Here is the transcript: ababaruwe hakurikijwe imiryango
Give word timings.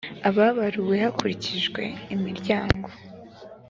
ababaruwe 0.29 0.95
hakurikijwe 1.03 1.83
imiryango 2.15 2.87